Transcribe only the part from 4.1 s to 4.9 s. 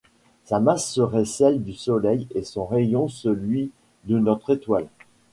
notre étoile.